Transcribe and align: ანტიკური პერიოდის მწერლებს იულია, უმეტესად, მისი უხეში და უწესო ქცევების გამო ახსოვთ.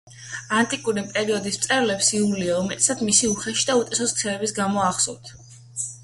ანტიკური 0.59 1.01
პერიოდის 1.09 1.57
მწერლებს 1.59 2.07
იულია, 2.19 2.55
უმეტესად, 2.61 3.03
მისი 3.09 3.29
უხეში 3.33 3.67
და 3.71 3.75
უწესო 3.81 4.07
ქცევების 4.15 4.55
გამო 4.61 4.83
ახსოვთ. 4.87 5.31